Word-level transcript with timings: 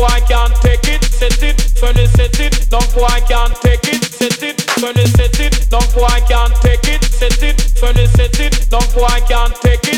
boy 0.00 0.20
can't 0.26 0.54
take 0.62 0.88
it, 0.88 1.04
set 1.04 1.42
it, 1.42 1.58
turn 1.76 1.96
it, 1.98 2.08
set 2.16 2.40
it. 2.40 2.72
Long 2.72 2.88
boy 2.94 3.20
can't 3.28 3.54
take 3.60 3.84
it, 3.84 4.02
set 4.02 4.42
it, 4.42 4.56
turn 4.80 4.96
it, 4.96 5.08
set 5.08 5.38
it. 5.38 5.70
Long 5.70 5.88
boy 5.94 6.20
can't 6.26 6.54
take 6.62 6.88
it, 6.88 7.04
set 7.04 7.42
it, 7.42 7.58
turn 7.76 7.98
it, 7.98 8.08
set 8.16 8.40
it. 8.40 8.72
Long 8.72 8.88
boy 8.94 9.20
can't 9.28 9.54
take 9.56 9.84
it. 9.84 9.89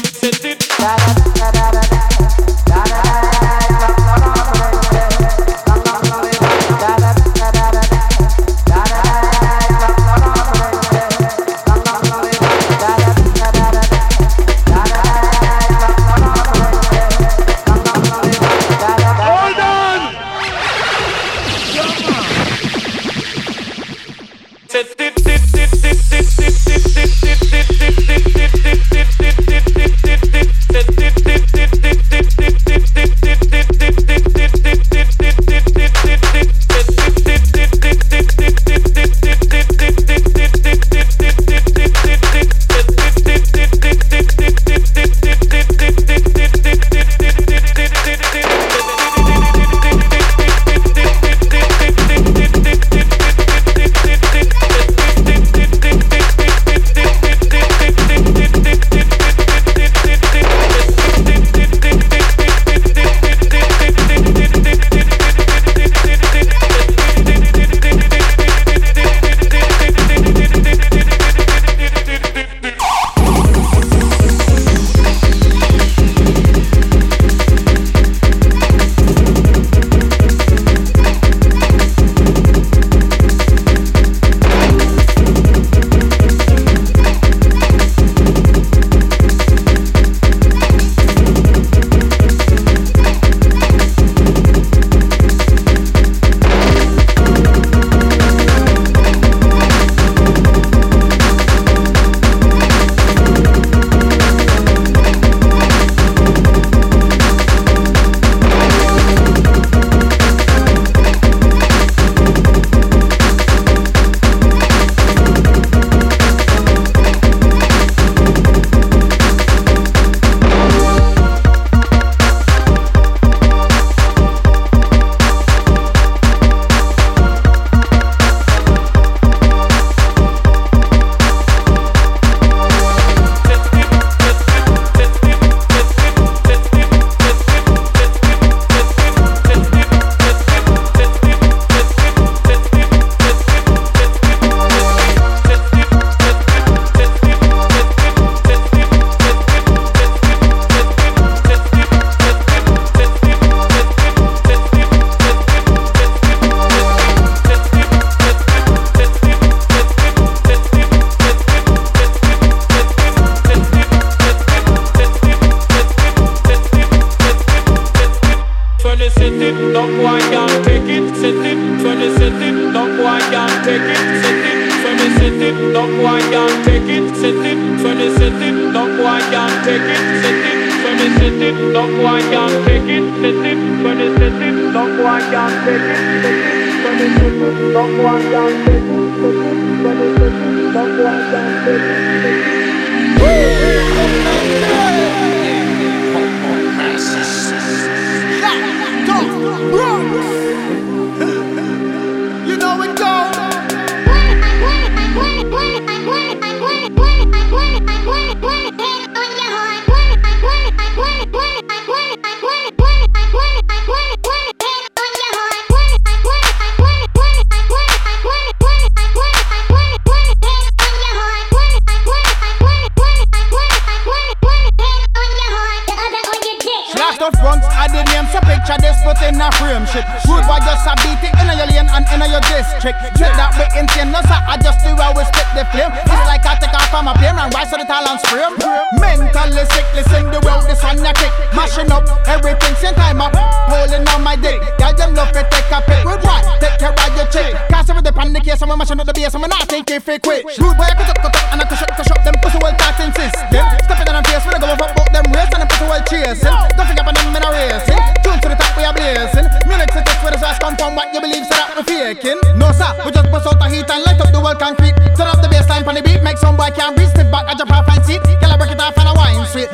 Frame. 238.32 238.56
Mentally 239.00 239.64
sick, 239.72 239.86
listen 239.94 240.24
the 240.32 240.40
world 240.44 240.64
this 240.64 240.82
one 240.82 240.98
ya 241.04 241.12
kick. 241.12 241.32
Mashing 241.52 241.92
up 241.92 242.08
everything, 242.26 242.74
same 242.80 242.94
time 242.94 243.20
up, 243.20 243.34
holding 243.68 244.06
on 244.08 244.22
my 244.24 244.36
dick. 244.36 244.60
Girl, 244.80 244.92
them 244.94 245.14
love 245.14 245.32
to 245.32 245.42
take 245.52 245.70
a 245.70 245.80
pic. 245.84 246.04
Rude 246.04 246.22
boy, 246.24 246.40
take 246.60 246.78
care 246.80 246.92
of 246.92 247.12
your 247.16 247.28
chick. 247.28 247.52
Cause 247.68 247.88
with 247.92 248.04
the 248.04 248.12
panic 248.12 248.44
here, 248.44 248.56
someone 248.56 248.78
mashing 248.78 249.00
up 249.00 249.06
the 249.06 249.12
bass, 249.12 249.34
I'm 249.34 249.42
not 249.42 249.68
thinking 249.68 250.00
fake 250.00 250.22
quick. 250.22 250.44
Rude 250.58 250.76
boy, 250.76 250.88
I 250.88 250.94
cut 250.96 251.10
up, 251.12 251.18
cut 251.20 251.36
up, 251.36 251.52
and 251.52 251.60
I 251.60 251.64
push 251.64 251.82
up, 251.82 251.92
push 251.92 252.10
up. 252.10 252.20
Them 252.24 252.34
pussy 252.40 252.58
well 252.62 252.74
talking 252.76 253.12
system. 253.12 253.64
Step 253.84 254.00
it 254.00 254.08
on 254.08 254.14
them 254.16 254.24
face, 254.24 254.44
when 254.46 254.54
I 254.54 254.60
go 254.60 254.66
up, 254.72 254.80
up 254.80 255.08
them 255.12 255.26
race, 255.32 255.52
and 255.52 255.60
them 255.62 255.68
pussy 255.68 255.84
well 255.84 256.02
chasing. 256.08 256.56
Don't 256.76 256.86
forget 256.88 257.04
about 257.04 257.14
them 257.14 257.36
in 257.36 257.42
a 257.42 257.50
racing. 257.52 258.21
To 258.42 258.48
the 258.50 258.56
top, 258.58 258.74
we 258.76 258.82
are 258.82 258.92
blazing. 258.92 259.46
Music 259.70 259.90
suggest 259.94 260.18
where 260.22 260.32
the 260.34 260.38
source 260.38 260.58
come 260.58 260.74
from, 260.76 260.96
what 260.98 261.14
you 261.14 261.20
believe, 261.22 261.46
so 261.46 261.54
that 261.54 261.78
we 261.78 261.82
faking. 261.86 262.38
No 262.58 262.74
sir, 262.74 262.90
we 263.06 263.14
just 263.14 263.30
bust 263.30 263.46
out 263.46 263.58
the 263.58 263.70
heat 263.70 263.86
and 263.86 264.02
light 264.02 264.18
up 264.18 264.34
the 264.34 264.40
world 264.42 264.58
concrete. 264.58 264.98
Turn 265.14 265.30
up 265.30 265.38
the 265.38 265.46
bassline 265.46 265.86
on 265.86 265.94
the 265.94 266.02
beat, 266.02 266.22
make 266.22 266.38
some 266.38 266.56
boy 266.56 266.74
can't 266.74 266.96
breathe. 266.96 267.10
Step 267.14 267.30
back, 267.30 267.46
I 267.46 267.54
jump 267.54 267.70
off 267.70 267.86
and 267.86 268.02
seat. 268.04 268.18
Girl, 268.42 268.50
I 268.50 268.56
break 268.58 268.74
it 268.74 268.80
off 268.82 268.98
and 268.98 269.08
I 269.08 269.14
wine 269.14 269.46
sweet. 269.46 269.70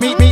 Me, 0.00 0.14
me, 0.18 0.25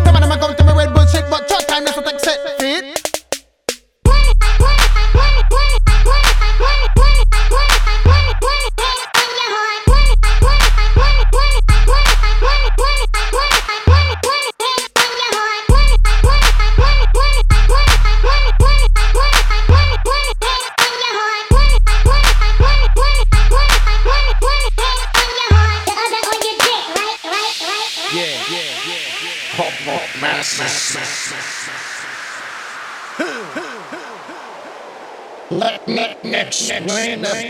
Let 35.54 35.86
me 35.86 36.16
explain 36.34 37.22
this 37.22 37.46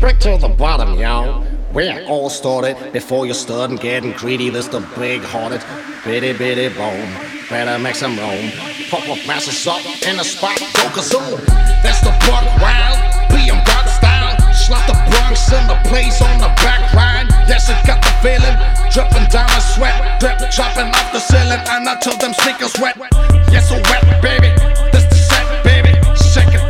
Break 0.00 0.18
to 0.18 0.36
the 0.36 0.48
bottom, 0.48 0.98
y'all. 0.98 1.46
We're 1.72 2.04
all 2.08 2.30
started 2.30 2.92
before 2.92 3.26
you 3.26 3.32
start 3.32 3.70
getting 3.80 4.10
greedy. 4.10 4.50
This 4.50 4.66
the 4.66 4.80
big 4.98 5.22
hearted, 5.22 5.62
bitty 6.04 6.32
bitty 6.32 6.74
bone. 6.74 7.14
Better 7.48 7.78
make 7.78 7.94
some 7.94 8.18
room. 8.18 8.50
Pop 8.90 9.08
up 9.08 9.24
masses 9.24 9.64
up 9.68 9.86
in 10.02 10.16
the 10.16 10.24
spot, 10.24 10.58
go 10.58 10.90
kazoom. 10.90 11.38
That's 11.78 12.00
the 12.00 12.10
buck 12.26 12.42
wild, 12.58 12.98
BM 13.30 13.64
got 13.64 13.86
style. 13.86 14.34
Slap 14.52 14.82
the 14.90 14.98
Bronx 15.14 15.46
in 15.52 15.64
the 15.68 15.78
place 15.88 16.20
on 16.20 16.40
the 16.40 16.50
back 16.66 16.92
ride. 16.92 17.28
Yes, 17.46 17.70
it 17.70 17.78
got 17.86 18.02
the 18.02 18.10
feeling. 18.18 18.58
Dripping 18.90 19.30
down 19.30 19.46
a 19.46 19.60
sweat, 19.60 20.18
drip 20.18 20.42
chopping 20.50 20.90
off 20.90 21.12
the 21.12 21.20
ceiling. 21.20 21.62
And 21.70 21.88
I 21.88 21.94
tell 22.02 22.18
them 22.18 22.34
sneakers 22.34 22.74
wet. 22.82 22.98
Yes, 23.54 23.68
so 23.68 23.78
wet, 23.86 24.02
baby. 24.20 24.50
This 24.90 25.11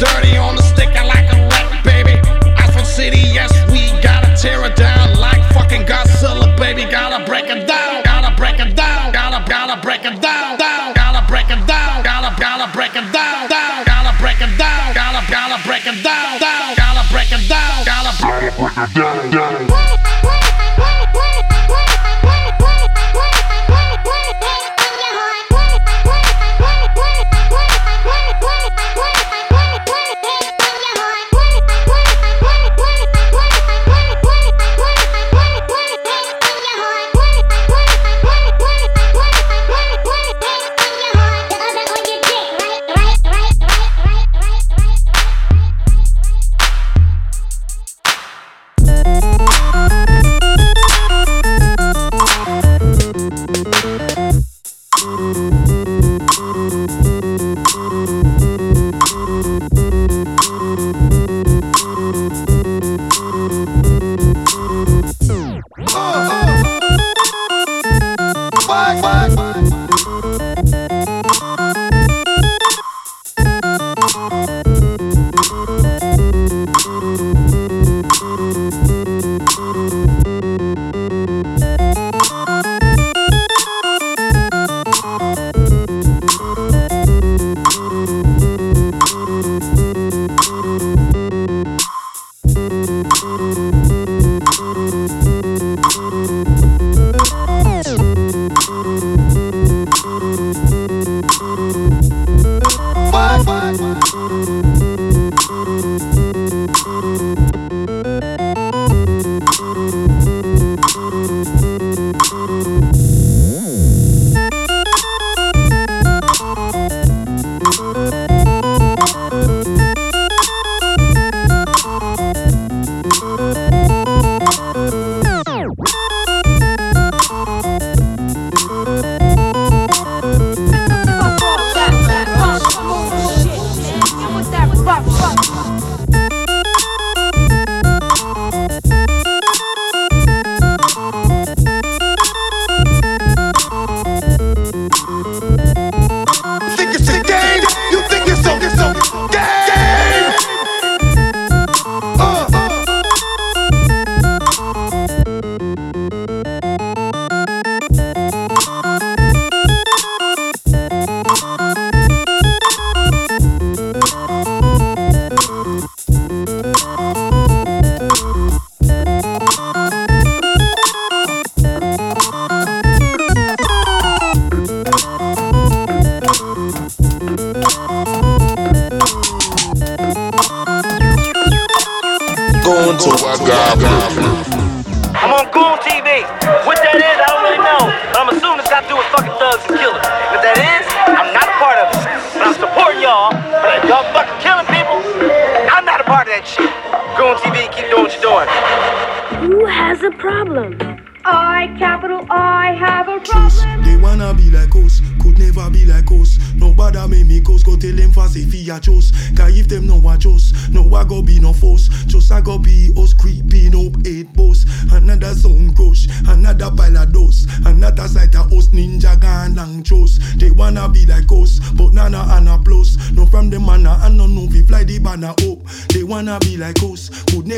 dirty 0.02 0.36
on 0.36 0.56
the 0.56 0.62
stick, 0.62 0.90
I 0.98 1.06
like 1.06 1.30
a 1.30 1.38
rat, 1.46 1.84
baby. 1.86 2.18
Alpha 2.58 2.84
City, 2.84 3.22
yes, 3.30 3.52
we 3.70 3.86
gotta 4.02 4.34
tear 4.34 4.58
it 4.66 4.74
down 4.74 5.14
like 5.18 5.42
fucking 5.54 5.86
Godzilla, 5.86 6.50
baby. 6.58 6.82
Gotta 6.90 7.24
break 7.24 7.46
it 7.46 7.66
down, 7.66 8.02
gotta 8.02 8.34
break 8.34 8.58
it 8.58 8.74
down, 8.74 9.12
gotta, 9.12 9.38
gotta 9.48 9.80
break 9.80 10.04
it 10.04 10.18
down, 10.20 10.58
down, 10.58 10.94
gotta 10.94 11.22
break 11.30 11.50
it 11.50 11.62
down, 11.70 12.02
gotta, 12.02 12.34
gotta 12.34 12.66
break 12.74 12.96
it 12.96 13.06
down, 13.14 13.48
down, 13.48 13.84
gotta 13.86 14.12
break 14.18 14.40
it 14.42 14.52
down, 14.58 14.94
gotta, 14.94 15.22
gotta 15.30 15.58
break 15.62 15.86
it 15.86 16.02
down, 16.02 16.40
down, 16.42 16.74
gotta 16.74 17.04
break 17.12 17.30
it 17.30 17.46
down, 17.46 17.84
gotta 17.86 18.12
break 18.18 18.42
it 18.42 18.94
down, 18.94 19.30
down. 19.30 20.01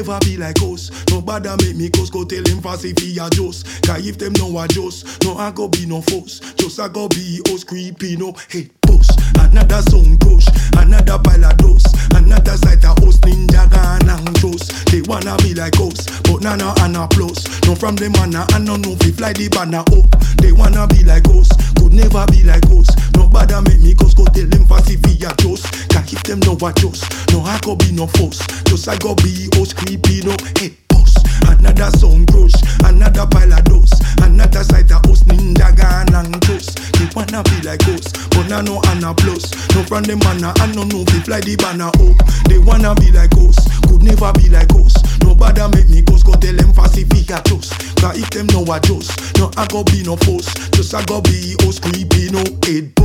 Never 0.04 0.18
be 0.20 0.36
like 0.36 0.60
us. 0.62 0.90
Nobody 1.10 1.48
make 1.64 1.76
me 1.76 1.90
cause 1.90 2.10
go 2.10 2.24
tell 2.24 2.42
them 2.42 2.60
fast 2.60 2.84
if 2.84 2.98
he 2.98 3.18
a 3.18 3.28
just. 3.30 3.64
Cause 3.86 4.06
if 4.06 4.18
them 4.18 4.32
no 4.34 4.58
a 4.58 4.68
just, 4.68 5.22
no 5.24 5.36
I 5.36 5.50
go 5.50 5.68
be 5.68 5.86
no 5.86 6.02
force. 6.02 6.40
Just 6.56 6.78
I 6.78 6.88
go 6.88 7.08
be 7.08 7.40
us 7.48 7.64
creepy, 7.64 8.16
no 8.16 8.32
head 8.50 8.70
boss. 8.82 9.08
Another 9.38 9.80
sound 9.82 10.20
crush, 10.20 10.46
another 10.76 11.18
pile 11.18 11.44
of 11.44 11.56
dust. 11.56 11.96
Another 12.14 12.56
sight 12.56 12.84
of 12.84 12.98
us 13.04 13.18
ninja 13.20 13.64
long 14.06 14.34
chose. 14.34 14.68
They 14.92 15.00
wanna 15.02 15.36
be 15.38 15.54
like 15.54 15.78
us, 15.80 16.20
but 16.22 16.42
nana 16.42 16.74
and 16.80 16.96
a 16.96 17.08
plus. 17.08 17.44
No 17.66 17.74
from 17.74 17.96
the 17.96 18.10
manna 18.10 18.46
and 18.54 18.64
no 18.66 18.76
no 18.76 18.96
fi 18.96 19.10
fly 19.10 19.32
the 19.32 19.48
banner 19.48 19.80
up. 19.80 20.10
They 20.36 20.52
wanna 20.52 20.86
be 20.86 21.02
like 21.04 21.28
us, 21.28 21.48
could 21.80 21.92
never 21.92 22.26
be 22.28 22.44
like 22.44 22.66
us. 22.66 22.88
Nobody 23.16 23.56
make 23.70 23.80
me 23.80 23.94
cause 23.94 24.14
go 24.14 24.24
tell 24.26 24.46
them 24.46 24.66
fast 24.66 24.90
if 24.90 25.04
he 25.04 25.24
a 25.24 25.32
just. 25.40 25.93
If 26.14 26.22
them 26.22 26.38
no 26.46 26.54
a 26.54 26.72
just, 26.72 27.02
no 27.32 27.40
I 27.42 27.58
go 27.60 27.74
be 27.74 27.90
no 27.90 28.06
force. 28.06 28.38
Just 28.70 28.86
I 28.88 28.96
go 28.98 29.16
be 29.16 29.50
us 29.58 29.72
creepy, 29.74 30.22
no 30.22 30.30
head 30.62 30.70
boss. 30.88 31.10
Another 31.50 31.90
sound 31.98 32.30
crush, 32.30 32.54
another 32.86 33.26
pile 33.26 33.52
of 33.52 33.64
dust. 33.64 33.98
Another 34.22 34.62
sight 34.62 34.92
of 34.94 35.02
us 35.10 35.24
ninja 35.24 35.74
gun 35.74 36.14
and 36.14 36.40
toast. 36.42 36.78
They 36.94 37.10
wanna 37.18 37.42
be 37.42 37.66
like 37.66 37.82
us, 37.90 38.06
but 38.30 38.46
now 38.46 38.60
no 38.62 38.80
and 38.94 39.02
a 39.02 39.12
plus. 39.12 39.50
No 39.74 39.82
from 39.82 40.04
the 40.06 40.14
manna 40.22 40.54
and 40.62 40.76
no 40.78 40.84
no 40.86 41.02
fi 41.10 41.18
fly 41.26 41.40
the 41.40 41.56
banner 41.58 41.90
up. 41.90 42.18
They 42.46 42.58
wanna 42.62 42.94
be 42.94 43.10
like 43.10 43.34
us, 43.34 43.58
could 43.90 44.02
never 44.06 44.30
be 44.38 44.48
like 44.48 44.70
us. 44.78 44.94
Nobody 45.26 45.66
make 45.74 45.90
me 45.90 46.02
cause 46.06 46.22
go 46.22 46.34
tell 46.38 46.54
them 46.54 46.72
fast 46.72 46.96
if 46.96 47.10
he 47.10 47.24
got 47.26 47.50
us. 47.50 47.74
Cause 47.98 48.22
if 48.22 48.30
them 48.30 48.46
no 48.54 48.62
a 48.70 48.78
just, 48.78 49.10
no 49.42 49.50
I 49.58 49.66
go 49.66 49.82
be 49.82 50.06
no 50.06 50.14
force. 50.22 50.46
Just 50.78 50.94
I 50.94 51.02
go 51.10 51.20
be 51.20 51.58
us 51.66 51.82
creepy 51.82 52.30
no 52.30 52.46
head 52.62 52.94
boss, 52.94 53.03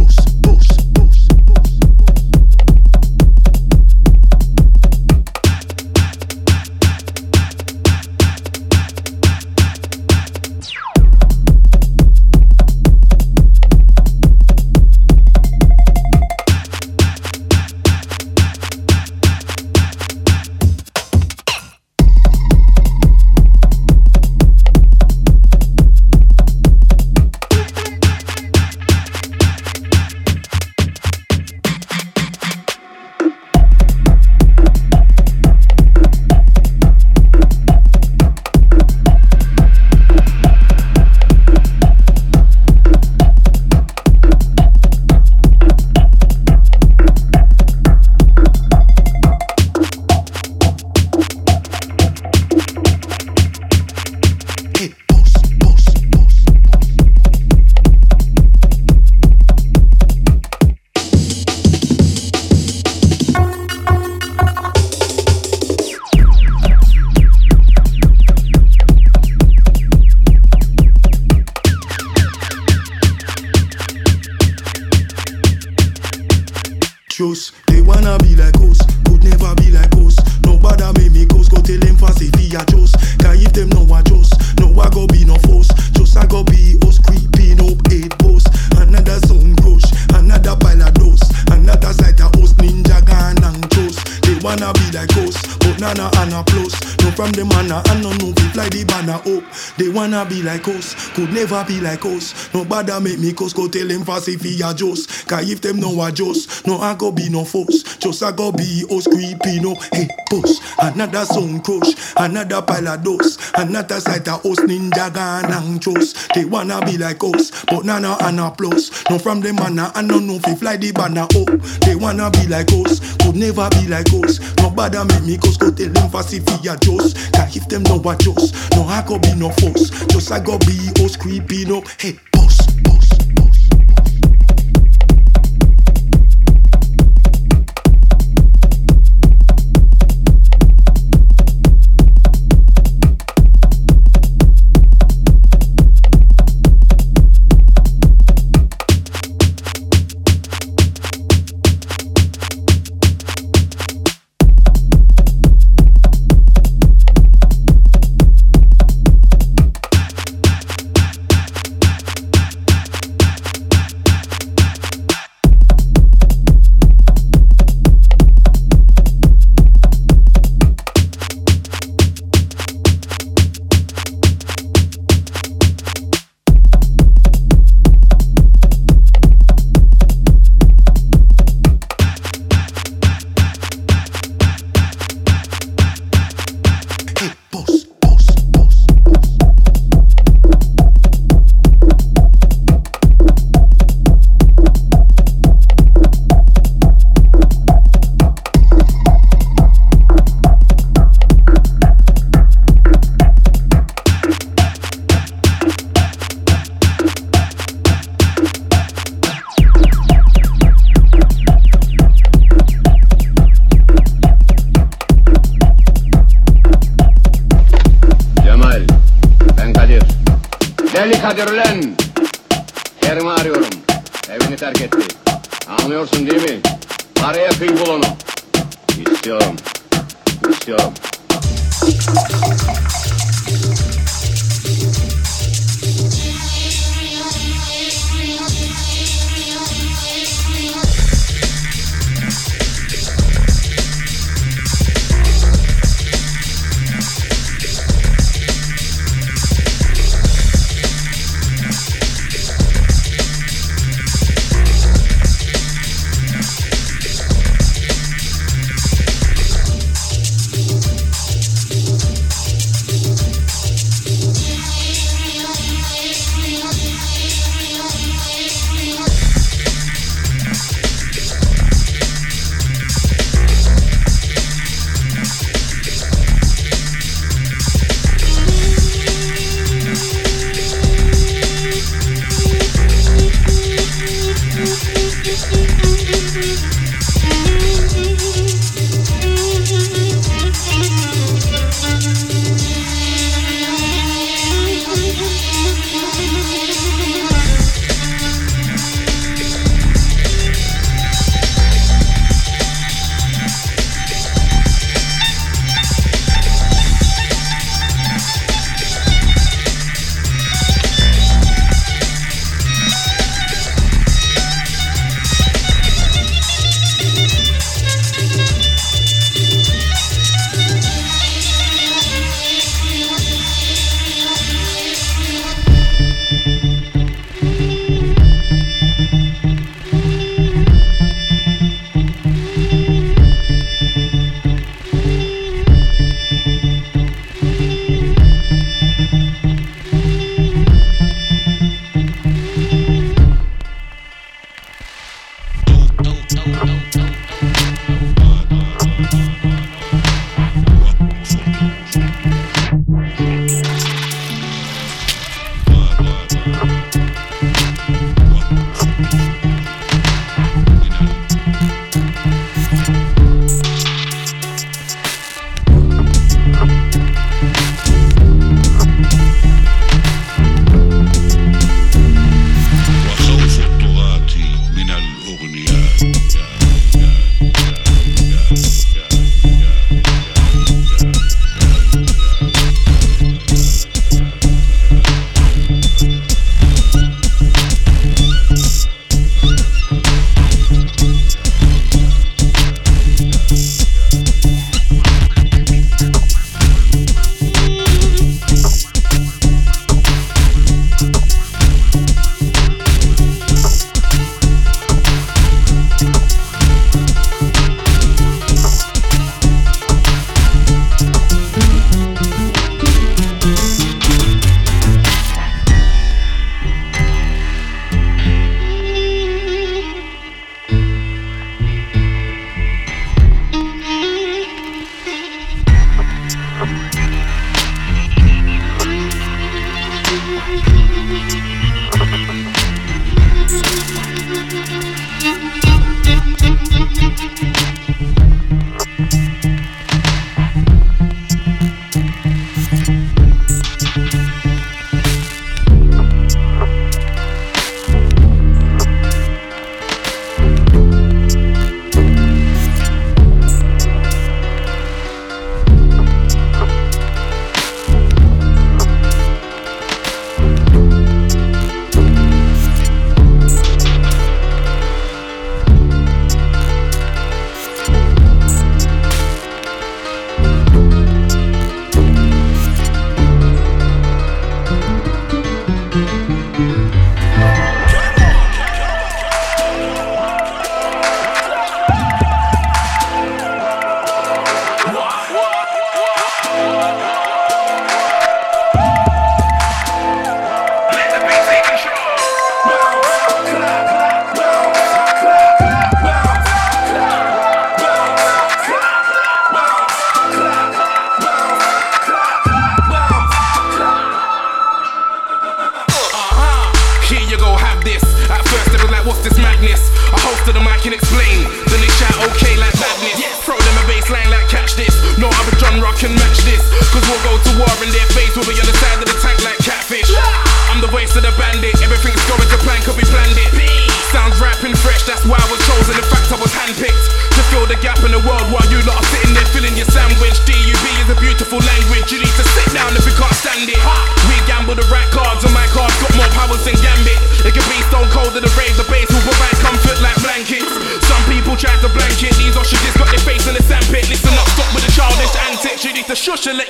never 101.49 101.67
be 101.67 101.81
like 101.81 102.05
us. 102.05 102.53
Nobody 102.53 102.91
make 102.99 103.19
me 103.19 103.33
cause 103.33 103.53
go 103.53 103.67
tell 103.67 103.87
them 103.87 104.03
fast 104.03 104.27
if 104.27 104.41
he 104.41 104.61
a 104.61 104.73
just. 104.73 105.27
Cause 105.27 105.49
if 105.49 105.61
them 105.61 105.79
no 105.79 106.01
a 106.03 106.11
just, 106.11 106.65
no 106.67 106.77
I 106.77 106.95
go 106.95 107.11
be 107.11 107.29
no 107.29 107.43
force. 107.43 107.97
Just 107.97 108.21
I 108.23 108.31
go 108.31 108.51
be 108.51 108.85
us 108.89 109.07
creeping 109.07 109.65
up 109.65 109.81
head 109.93 110.09
boss. 110.29 110.59
Another 110.79 111.25
sound 111.25 111.63
crush, 111.63 111.93
another 112.17 112.61
pile 112.61 112.87
of 112.87 113.03
dust. 113.03 113.39
Another 113.55 113.99
sight 113.99 114.27
of 114.27 114.45
us 114.45 114.59
ninja 114.59 115.11
gun 115.13 115.51
and 115.51 115.81
toast. 115.81 116.29
They 116.35 116.45
wanna 116.45 116.85
be 116.85 116.97
like 116.97 117.23
us, 117.23 117.51
but 117.65 117.85
nana 117.85 118.15
and 118.21 118.39
a 118.39 118.51
plus. 118.51 118.91
No 119.09 119.17
from 119.17 119.41
them 119.41 119.55
manna 119.55 119.91
and 119.95 120.07
no 120.07 120.19
no 120.19 120.39
fi 120.39 120.55
fly 120.55 120.77
the 120.77 120.91
banner 120.91 121.23
up. 121.23 121.81
They 121.81 121.95
wanna 121.95 122.29
be 122.31 122.47
like 122.47 122.71
us, 122.71 123.08
could 123.31 123.39
never 123.39 123.69
be 123.71 123.87
like 123.87 124.11
us. 124.13 124.39
Nobody 124.57 124.97
make 124.97 125.23
me 125.23 125.37
cause 125.37 125.57
go 125.57 125.71
tell 125.71 125.89
them 125.89 126.09
fast 126.09 126.33
if 126.33 126.47
he 126.47 126.67
a 126.67 126.75
just. 126.77 127.15
Cause 127.33 127.55
if 127.55 127.67
them 127.67 127.83
no 127.83 127.97
a 127.97 128.17
just, 128.17 128.71
no 128.75 128.83
I 128.83 129.03
go 129.05 129.19
be 129.19 129.33
no 129.35 129.49
force. 129.51 129.89
Just 130.07 130.31
I 130.31 130.39
go 130.39 130.57
be 130.59 130.89
us 131.03 131.15
creeping 131.15 131.71
up 131.71 131.87
head 132.01 132.19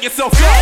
yourself 0.03 0.33
up. 0.33 0.58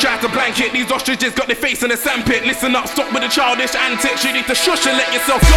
Try 0.00 0.18
to 0.22 0.28
blanket. 0.30 0.72
These 0.72 0.90
ostriches 0.90 1.34
got 1.34 1.46
their 1.46 1.56
face 1.56 1.82
in 1.82 1.90
a 1.90 1.96
sandpit. 1.96 2.46
Listen 2.46 2.74
up, 2.74 2.88
stop 2.88 3.12
with 3.12 3.22
the 3.22 3.28
childish 3.28 3.74
antics. 3.74 4.24
You 4.24 4.32
need 4.32 4.46
to 4.46 4.54
shush 4.54 4.86
and 4.86 4.96
let 4.96 5.12
yourself 5.12 5.42
go. 5.42 5.50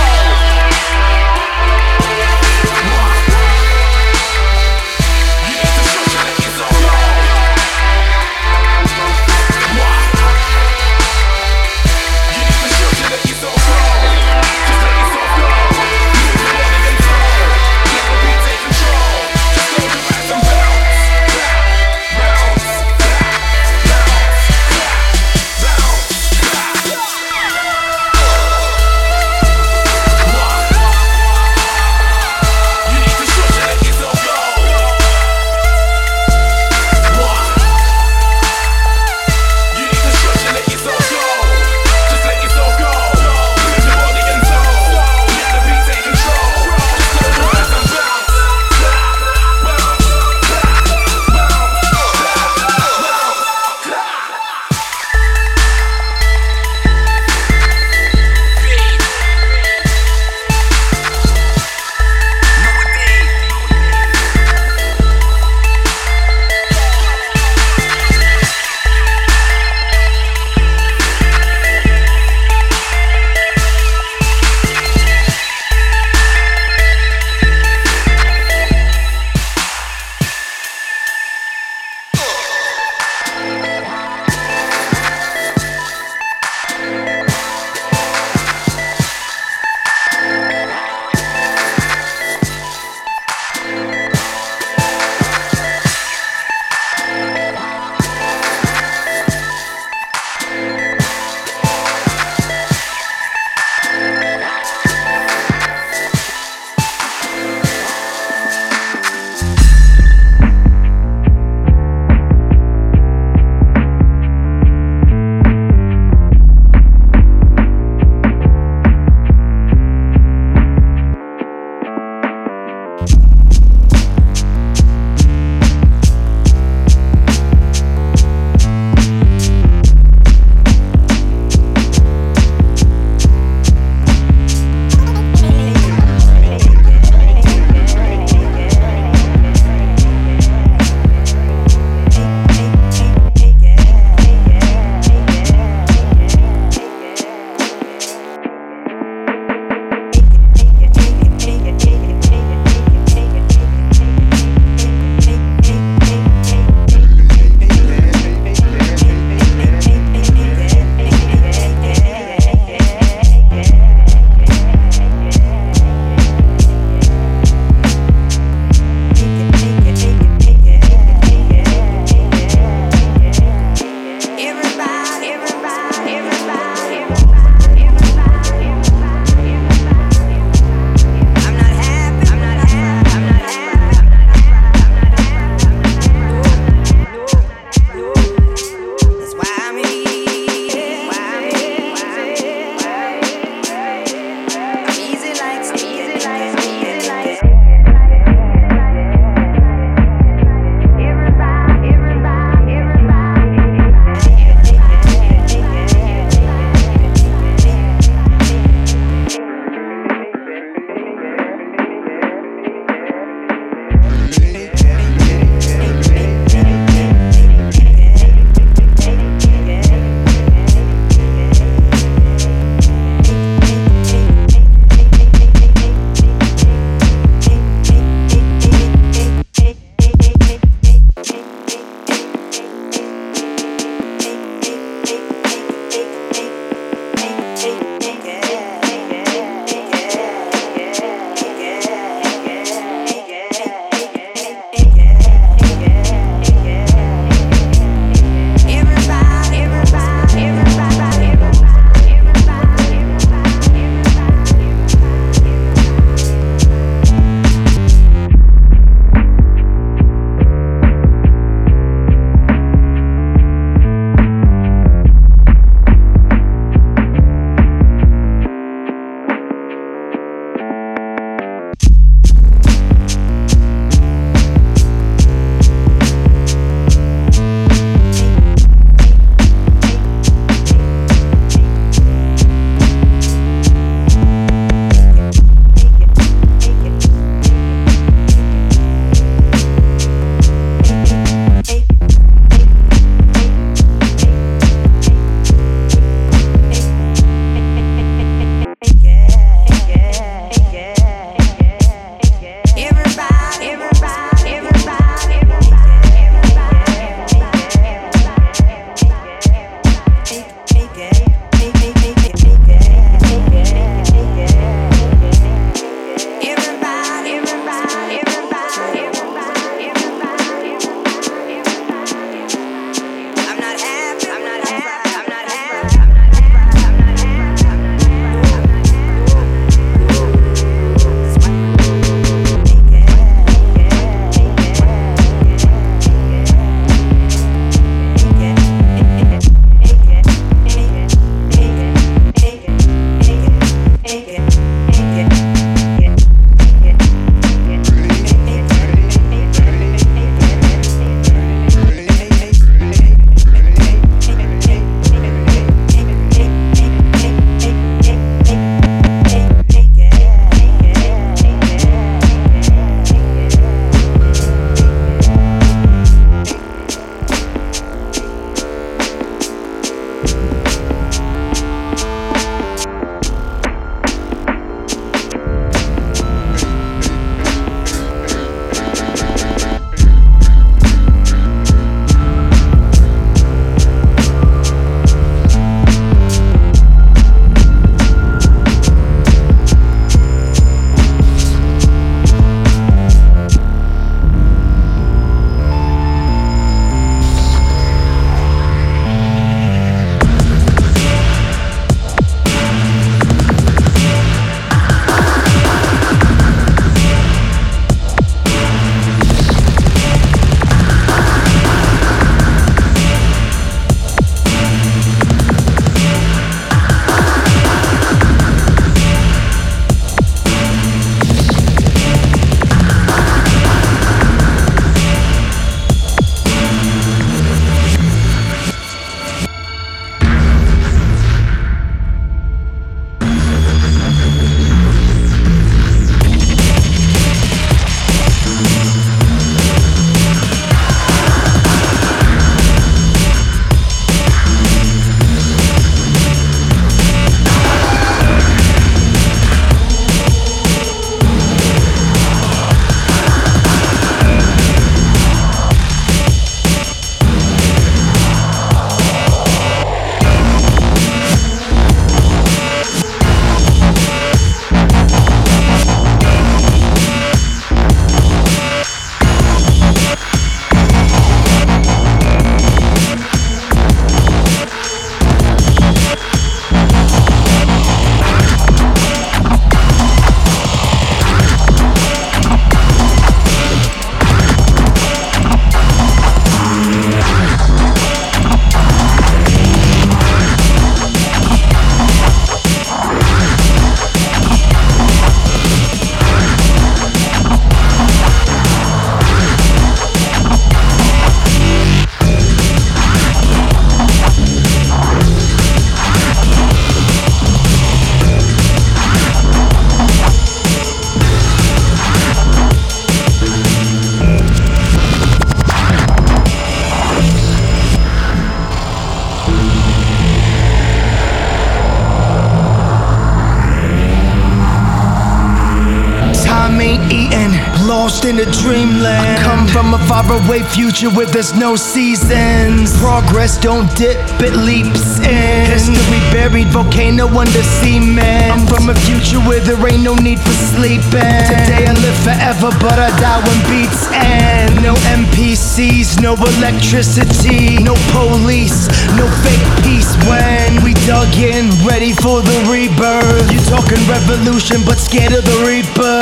Dreamland. 528.61 529.39
I 529.39 529.41
come 529.41 529.67
from 529.67 529.93
a 529.93 529.99
faraway 530.05 530.61
future 530.63 531.09
where 531.09 531.25
there's 531.25 531.53
no 531.53 531.75
seasons. 531.75 532.93
Progress 532.99 533.57
don't 533.57 533.89
dip, 533.95 534.17
it 534.41 534.55
leaps 534.55 535.19
in. 535.19 535.65
History 535.65 536.21
buried, 536.29 536.67
volcano 536.67 537.27
under 537.27 537.63
cement. 537.81 538.51
I'm 538.53 538.65
from 538.67 538.89
a 538.89 538.95
future 539.07 539.39
where 539.47 539.59
there 539.61 539.79
ain't 539.87 540.03
no 540.03 540.15
need 540.15 540.39
for 540.39 540.55
sleeping. 540.75 541.33
Today 541.49 541.87
I 541.87 541.93
live 541.93 542.19
forever, 542.21 542.69
but 542.79 542.97
I 542.99 543.09
die 543.17 543.41
when 543.41 543.59
beats 543.69 544.05
end. 544.13 544.81
No 544.83 544.93
NPCs, 545.15 546.21
no 546.21 546.35
electricity, 546.35 547.81
no 547.81 547.95
police, 548.11 548.87
no 549.17 549.25
fake 549.41 549.67
peace. 549.83 550.11
When 550.27 550.83
we 550.83 550.93
dug 551.07 551.33
in, 551.37 551.71
ready 551.87 552.13
for 552.13 552.41
the 552.41 552.57
rebirth. 552.69 553.51
You 553.51 553.59
talking 553.65 554.01
revolution, 554.07 554.81
but 554.85 554.99
scared 554.99 555.33
of 555.33 555.43
the 555.43 555.57
reaper. 555.65 556.21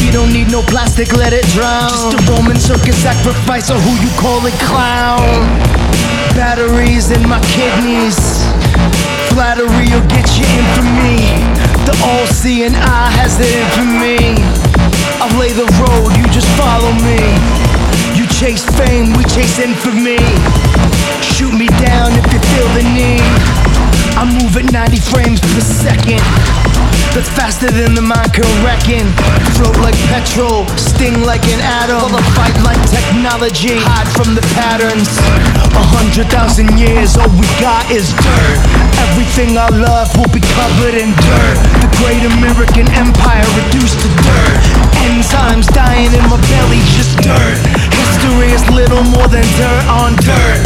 We 0.00 0.10
don't 0.10 0.32
need 0.32 0.50
no 0.50 0.62
plastic, 0.62 1.12
let 1.12 1.32
it 1.32 1.46
drown. 1.52 1.88
Just 1.88 2.16
a 2.16 2.32
Roman 2.32 2.58
circus 2.58 2.96
sacrifice, 2.96 3.70
or 3.70 3.78
who 3.78 3.92
you 4.00 4.10
call 4.18 4.44
it 4.46 4.56
clown. 4.58 5.46
Batteries 6.34 7.10
in 7.10 7.22
my 7.28 7.40
kidneys. 7.52 8.18
Flattery 9.30 9.86
will 9.92 10.06
get 10.08 10.26
you 10.34 10.46
infamy. 10.58 11.22
The 11.86 11.94
all-seeing 12.02 12.74
eye 12.74 13.10
has 13.20 13.38
it 13.38 13.52
in 13.52 13.66
for 13.76 13.86
me. 13.86 14.18
I 15.22 15.28
lay 15.38 15.52
the 15.52 15.68
road, 15.84 16.16
you 16.16 16.24
just 16.32 16.48
follow 16.56 16.92
me. 17.04 17.20
You 18.16 18.26
chase 18.26 18.64
fame, 18.76 19.12
we 19.16 19.22
chase 19.24 19.58
infamy. 19.58 20.18
Shoot 21.22 21.54
me 21.54 21.68
down 21.84 22.12
if 22.16 22.26
you 22.32 22.40
feel 22.50 22.68
the 22.74 22.84
need. 22.90 23.22
I 24.16 24.24
move 24.24 24.56
at 24.56 24.72
90 24.72 24.96
frames 24.98 25.40
per 25.40 25.60
second. 25.60 26.59
That's 27.10 27.28
faster 27.34 27.66
than 27.74 27.98
the 27.98 28.06
mind 28.06 28.30
can 28.32 28.46
reckon. 28.62 29.02
Float 29.58 29.74
like 29.82 29.98
petrol, 30.14 30.62
sting 30.78 31.26
like 31.26 31.42
an 31.50 31.58
atom. 31.58 32.06
Full 32.06 32.14
of 32.14 32.26
fight 32.38 32.54
like 32.62 32.78
technology, 32.86 33.74
hide 33.82 34.06
from 34.14 34.38
the 34.38 34.44
patterns. 34.54 35.10
A 35.74 35.84
hundred 35.90 36.30
thousand 36.30 36.70
years, 36.78 37.18
all 37.18 37.26
we 37.34 37.50
got 37.58 37.82
is 37.90 38.14
dirt. 38.14 38.58
Everything 39.10 39.58
I 39.58 39.74
love 39.74 40.14
will 40.14 40.30
be 40.30 40.38
covered 40.54 40.94
in 40.94 41.10
dirt. 41.10 41.58
The 41.82 41.90
great 41.98 42.22
American 42.38 42.86
empire 42.94 43.48
reduced 43.58 43.98
to 44.06 44.08
dirt. 44.22 44.62
Enzymes 45.10 45.66
dying 45.74 46.14
in 46.14 46.22
my 46.30 46.38
belly, 46.46 46.78
just 46.94 47.18
dirt. 47.26 47.58
History 47.90 48.54
is 48.54 48.62
little 48.70 49.02
more 49.02 49.26
than 49.26 49.42
dirt 49.58 49.84
on 49.90 50.14
dirt. 50.22 50.62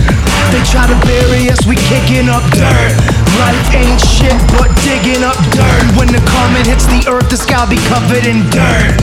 They 0.52 0.62
try 0.70 0.86
to 0.86 1.06
bury 1.06 1.50
us, 1.50 1.66
we 1.66 1.76
kicking 1.76 2.28
up 2.28 2.42
dirt. 2.52 2.94
Life 3.40 3.74
ain't 3.74 4.00
shit 4.00 4.38
but 4.56 4.70
digging 4.84 5.24
up 5.24 5.36
dirt. 5.50 5.96
When 5.96 6.08
the 6.08 6.22
comet 6.26 6.66
hits 6.66 6.86
the 6.86 7.04
earth, 7.10 7.28
the 7.30 7.36
sky'll 7.36 7.68
be 7.68 7.76
covered 7.88 8.26
in 8.26 8.42
dirt. 8.50 8.94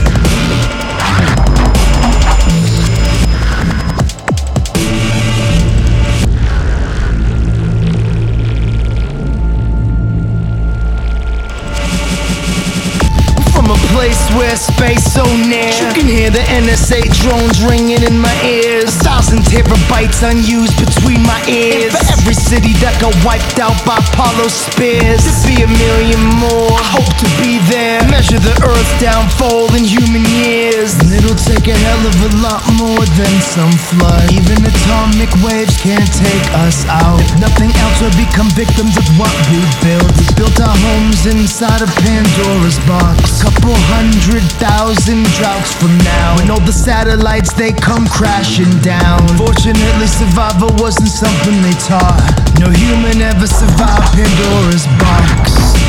From 13.52 13.70
a 13.70 13.78
place 13.92 14.21
where 14.36 14.56
space 14.56 15.04
so 15.04 15.24
near. 15.48 15.72
You 15.72 15.90
can 15.92 16.08
hear 16.08 16.30
the 16.30 16.44
NSA 16.48 17.02
drones 17.20 17.60
ringing 17.64 18.02
in 18.02 18.16
my 18.16 18.32
ears. 18.44 18.94
A 18.96 19.04
thousand 19.04 19.44
terabytes 19.44 20.22
unused 20.24 20.78
between 20.78 21.22
my 21.22 21.40
ears. 21.48 21.92
And 21.92 22.06
for 22.06 22.12
every 22.22 22.36
city 22.38 22.72
that 22.80 22.96
got 23.00 23.12
wiped 23.24 23.58
out 23.60 23.76
by 23.84 23.98
Apollo 23.98 24.48
spears 24.48 25.24
There'd 25.26 25.44
be 25.48 25.58
a 25.64 25.68
million 25.68 26.22
more, 26.40 26.72
I 26.72 26.86
hope 26.96 27.12
to 27.20 27.28
be 27.42 27.60
there. 27.68 28.00
Measure 28.08 28.40
the 28.40 28.56
earth's 28.64 28.94
downfall 29.02 29.74
in 29.76 29.84
human 29.84 30.24
years. 30.40 30.96
And 31.02 31.12
it'll 31.12 31.36
take 31.36 31.68
a 31.68 31.76
hell 31.76 32.02
of 32.06 32.16
a 32.22 32.30
lot 32.40 32.62
more 32.78 33.04
than 33.18 33.34
some 33.42 33.74
flood. 33.90 34.32
Even 34.32 34.62
atomic 34.64 35.32
waves 35.44 35.76
can't 35.76 36.08
take 36.08 36.46
us 36.64 36.86
out. 36.88 37.20
If 37.20 37.32
nothing 37.40 37.72
else, 37.82 38.00
we'll 38.00 38.16
become 38.16 38.48
victims 38.54 38.96
of 38.96 39.06
what 39.18 39.32
we 39.50 39.60
built. 39.82 40.08
We 40.16 40.26
built 40.38 40.56
our 40.62 40.76
homes 40.76 41.26
inside 41.26 41.82
of 41.82 41.90
Pandora's 42.00 42.78
box. 42.86 43.42
Couple 43.42 43.74
hundred 43.92 44.21
thousand 44.30 45.24
droughts 45.38 45.74
from 45.74 45.96
now 45.98 46.36
And 46.40 46.50
all 46.50 46.60
the 46.60 46.72
satellites, 46.72 47.52
they 47.52 47.72
come 47.72 48.06
crashing 48.06 48.70
down. 48.80 49.26
Fortunately, 49.36 50.06
survival 50.06 50.70
wasn't 50.78 51.08
something 51.08 51.60
they 51.62 51.72
taught. 51.72 52.22
No 52.60 52.70
human 52.70 53.20
ever 53.20 53.46
survived 53.46 54.14
Pandora's 54.14 54.86
box 55.02 55.81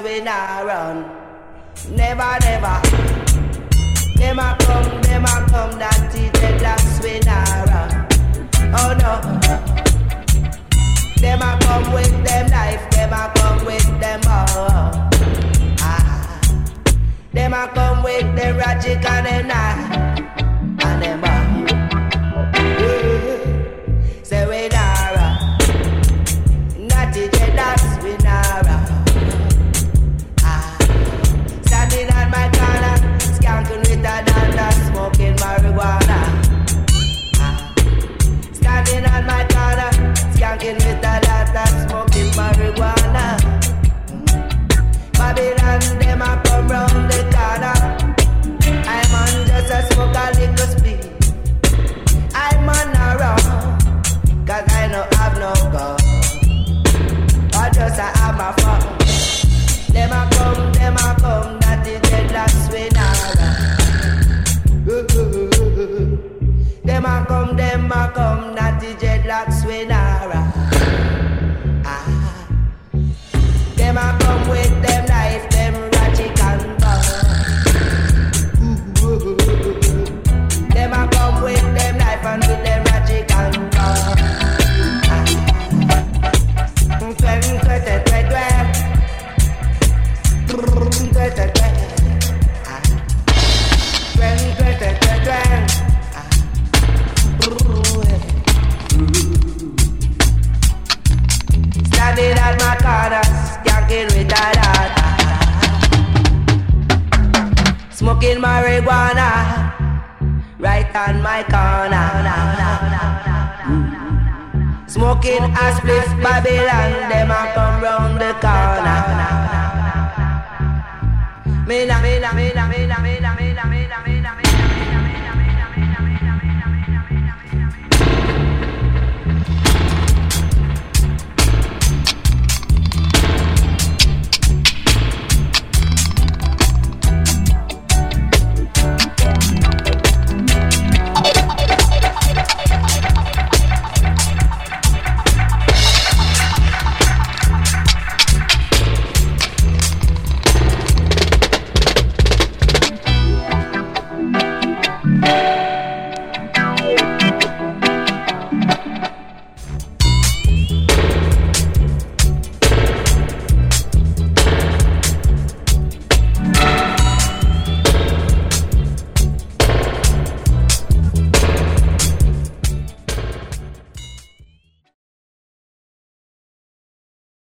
dreadlocks 0.00 0.28
I 0.28 0.64
run. 0.64 1.09